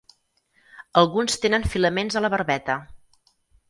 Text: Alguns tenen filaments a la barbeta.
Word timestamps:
Alguns 1.03 1.39
tenen 1.45 1.69
filaments 1.77 2.19
a 2.23 2.27
la 2.27 2.35
barbeta. 2.39 2.83